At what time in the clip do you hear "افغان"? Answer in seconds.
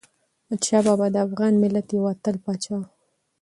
1.27-1.53